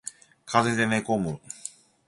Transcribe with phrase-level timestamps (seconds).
[0.47, 1.39] 風邪で寝込む